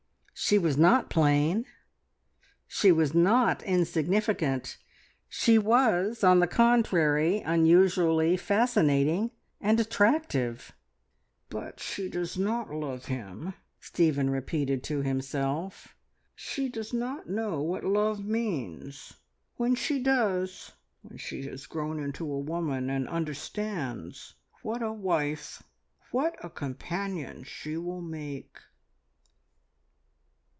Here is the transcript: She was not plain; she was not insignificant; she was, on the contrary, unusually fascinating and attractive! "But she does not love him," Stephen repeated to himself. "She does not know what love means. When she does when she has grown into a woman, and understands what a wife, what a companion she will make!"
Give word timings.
She 0.33 0.57
was 0.57 0.75
not 0.75 1.09
plain; 1.09 1.65
she 2.67 2.91
was 2.91 3.13
not 3.13 3.61
insignificant; 3.61 4.75
she 5.29 5.59
was, 5.59 6.23
on 6.23 6.39
the 6.39 6.47
contrary, 6.47 7.39
unusually 7.41 8.35
fascinating 8.37 9.29
and 9.61 9.79
attractive! 9.79 10.73
"But 11.49 11.79
she 11.79 12.09
does 12.09 12.37
not 12.39 12.73
love 12.73 13.05
him," 13.05 13.53
Stephen 13.79 14.29
repeated 14.31 14.83
to 14.85 15.03
himself. 15.03 15.95
"She 16.35 16.69
does 16.69 16.91
not 16.91 17.29
know 17.29 17.61
what 17.61 17.85
love 17.85 18.25
means. 18.25 19.13
When 19.57 19.75
she 19.75 20.01
does 20.01 20.71
when 21.03 21.17
she 21.19 21.43
has 21.43 21.67
grown 21.67 21.99
into 22.01 22.29
a 22.29 22.39
woman, 22.39 22.89
and 22.89 23.07
understands 23.07 24.33
what 24.63 24.81
a 24.81 24.91
wife, 24.91 25.61
what 26.09 26.35
a 26.43 26.49
companion 26.49 27.43
she 27.43 27.77
will 27.77 28.01
make!" 28.01 28.57